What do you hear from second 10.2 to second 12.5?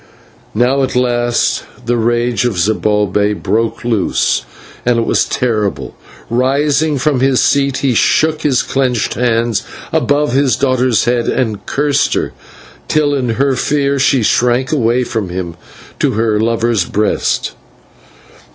his daughter's head and cursed her,